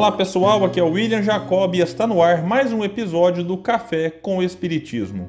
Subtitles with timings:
[0.00, 3.58] Olá pessoal, aqui é o William Jacob e está no ar mais um episódio do
[3.58, 5.28] Café com o Espiritismo.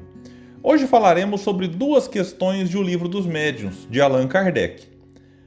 [0.62, 4.88] Hoje falaremos sobre duas questões de O Livro dos Médiuns, de Allan Kardec.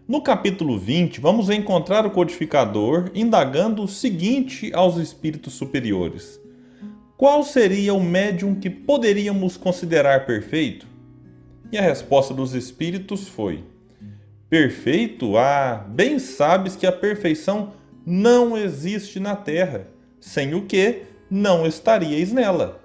[0.08, 6.40] No capítulo 20, vamos encontrar o codificador indagando o seguinte aos espíritos superiores:
[7.18, 10.86] Qual seria o médium que poderíamos considerar perfeito?
[11.72, 13.64] E a resposta dos espíritos foi:
[14.48, 15.36] Perfeito?
[15.36, 17.74] Ah, bem sabes que a perfeição
[18.06, 19.88] não existe na terra,
[20.20, 22.82] sem o que não estaríeis nela.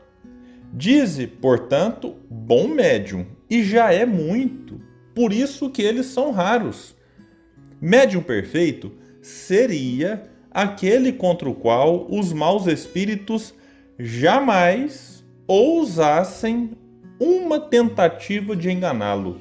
[0.72, 4.80] Dize, portanto, bom médium, e já é muito,
[5.14, 6.96] por isso que eles são raros.
[7.80, 13.54] Médium perfeito seria aquele contra o qual os maus espíritos
[13.98, 16.72] jamais ousassem
[17.18, 19.40] uma tentativa de enganá-lo.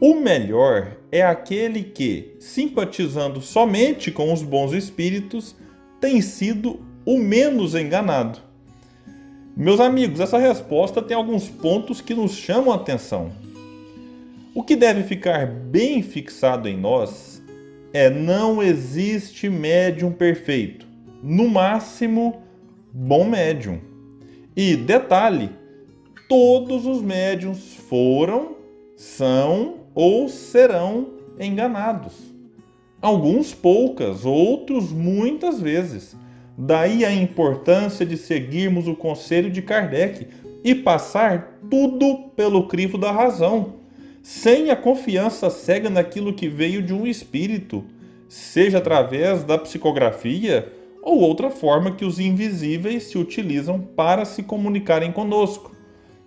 [0.00, 5.56] O melhor é aquele que, simpatizando somente com os bons espíritos,
[6.00, 8.40] tem sido o menos enganado.
[9.56, 13.32] Meus amigos, essa resposta tem alguns pontos que nos chamam a atenção.
[14.54, 17.42] O que deve ficar bem fixado em nós
[17.92, 20.86] é não existe médium perfeito,
[21.22, 22.42] no máximo,
[22.92, 23.80] bom médium.
[24.54, 25.50] E detalhe,
[26.28, 28.56] todos os médiums foram,
[28.96, 31.08] são ou serão
[31.40, 32.12] enganados.
[33.00, 36.14] Alguns poucas, outros muitas vezes.
[36.56, 40.28] Daí a importância de seguirmos o conselho de Kardec
[40.62, 43.74] e passar tudo pelo crivo da razão,
[44.22, 47.84] sem a confiança cega naquilo que veio de um espírito,
[48.28, 50.70] seja através da psicografia
[51.02, 55.74] ou outra forma que os invisíveis se utilizam para se comunicarem conosco.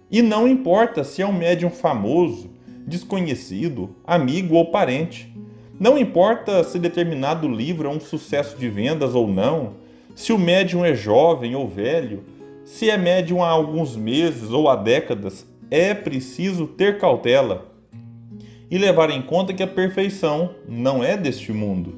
[0.09, 2.49] E não importa se é um médium famoso,
[2.89, 5.33] desconhecido, amigo ou parente.
[5.79, 9.75] Não importa se determinado livro é um sucesso de vendas ou não,
[10.15, 12.23] se o médium é jovem ou velho,
[12.65, 17.65] se é médium há alguns meses ou há décadas, é preciso ter cautela
[18.69, 21.97] e levar em conta que a perfeição não é deste mundo.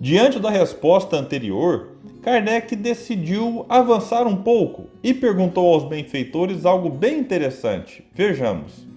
[0.00, 1.88] Diante da resposta anterior,
[2.22, 8.04] Kardec decidiu avançar um pouco e perguntou aos benfeitores algo bem interessante.
[8.14, 8.91] Vejamos.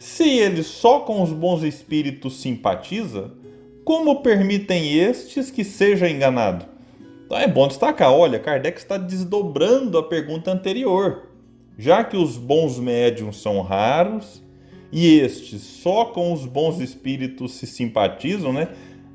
[0.00, 3.32] Se ele só com os bons espíritos simpatiza,
[3.84, 6.64] como permitem estes que seja enganado?
[7.26, 11.26] Então é bom destacar, olha, Kardec está desdobrando a pergunta anterior.
[11.76, 14.42] Já que os bons médiums são raros
[14.90, 18.68] e estes só com os bons espíritos se simpatizam, né?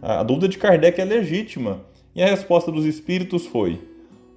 [0.03, 1.83] A dúvida de Kardec é legítima.
[2.15, 3.81] E a resposta dos espíritos foi: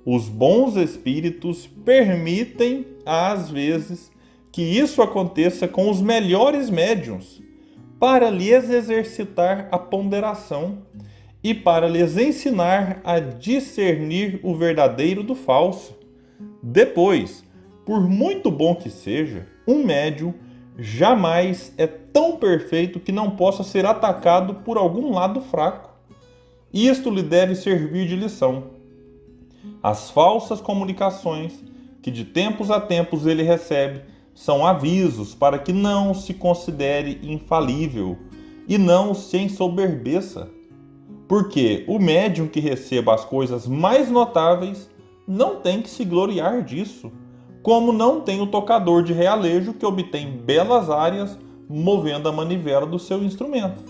[0.02, 4.10] os bons espíritos permitem, às vezes,
[4.58, 7.40] que isso aconteça com os melhores médiums,
[7.96, 10.78] para lhes exercitar a ponderação
[11.44, 15.96] e para lhes ensinar a discernir o verdadeiro do falso.
[16.60, 17.44] Depois,
[17.86, 20.34] por muito bom que seja, um médium
[20.76, 25.88] jamais é tão perfeito que não possa ser atacado por algum lado fraco.
[26.74, 28.72] Isto lhe deve servir de lição.
[29.80, 31.62] As falsas comunicações
[32.02, 38.16] que de tempos a tempos ele recebe são avisos para que não se considere infalível
[38.68, 40.48] e não se ensoberbeça.
[41.26, 44.88] Porque o médium que receba as coisas mais notáveis
[45.26, 47.10] não tem que se gloriar disso,
[47.64, 51.36] como não tem o tocador de realejo que obtém belas áreas
[51.68, 53.82] movendo a manivela do seu instrumento.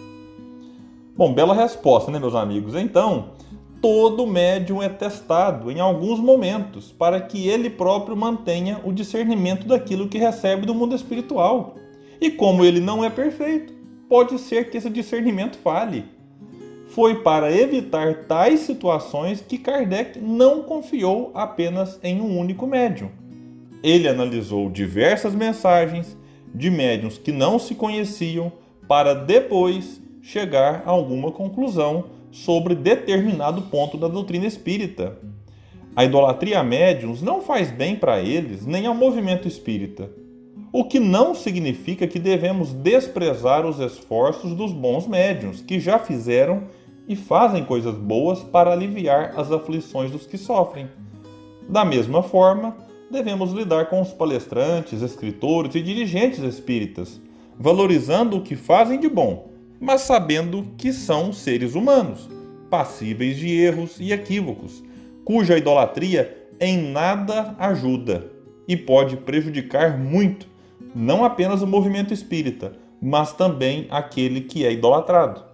[1.15, 2.75] Bom, bela resposta, né, meus amigos?
[2.75, 3.33] Então,
[3.81, 10.09] todo médium é testado em alguns momentos para que ele próprio mantenha o discernimento daquilo
[10.09, 11.77] que recebe do mundo espiritual.
[12.21, 13.73] E como ele não é perfeito,
[14.09, 16.05] pode ser que esse discernimento falhe.
[16.89, 23.11] Foi para evitar tais situações que Kardec não confiou apenas em um único médium.
[23.83, 26.17] Ele analisou diversas mensagens
[26.53, 28.51] de médiums que não se conheciam
[28.89, 35.19] para depois chegar a alguma conclusão sobre determinado ponto da doutrina espírita.
[35.95, 40.11] A idolatria a médiums não faz bem para eles nem ao movimento espírita,
[40.73, 46.65] o que não significa que devemos desprezar os esforços dos bons médiums que já fizeram
[47.09, 50.89] e fazem coisas boas para aliviar as aflições dos que sofrem.
[51.69, 52.77] Da mesma forma,
[53.11, 57.19] devemos lidar com os palestrantes, escritores e dirigentes espíritas,
[57.59, 59.48] valorizando o que fazem de bom
[59.81, 62.29] mas sabendo que são seres humanos,
[62.69, 64.83] passíveis de erros e equívocos,
[65.25, 68.31] cuja idolatria em nada ajuda
[68.67, 70.49] e pode prejudicar muito,
[70.95, 75.45] não apenas o movimento espírita, mas também aquele que é idolatrado.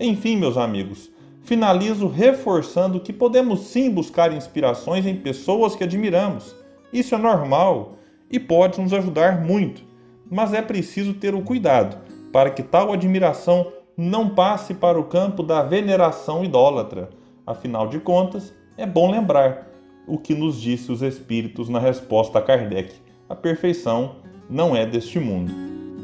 [0.00, 1.10] Enfim, meus amigos,
[1.42, 6.56] finalizo reforçando que podemos sim buscar inspirações em pessoas que admiramos.
[6.92, 7.98] Isso é normal
[8.30, 9.82] e pode nos ajudar muito,
[10.30, 15.42] mas é preciso ter o cuidado para que tal admiração não passe para o campo
[15.42, 17.10] da veneração idólatra.
[17.46, 19.68] Afinal de contas, é bom lembrar
[20.06, 22.94] o que nos disse os espíritos na resposta a Kardec:
[23.28, 24.16] a perfeição
[24.48, 25.52] não é deste mundo.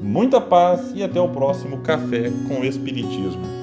[0.00, 3.57] Muita paz e até o próximo Café com Espiritismo.